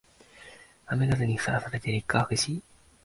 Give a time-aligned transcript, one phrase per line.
[0.89, 2.63] 雨風にさらされて劣化が激しい